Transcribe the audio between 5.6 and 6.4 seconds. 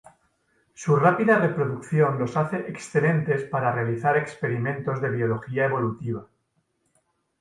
evolutiva.